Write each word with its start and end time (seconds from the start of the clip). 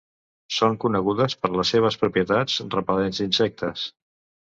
Són 0.55 0.77
conegudes 0.83 1.37
per 1.43 1.53
les 1.57 1.75
seves 1.77 2.01
propietats 2.07 2.59
repel·lents 2.79 3.25
d'insectes. 3.25 3.89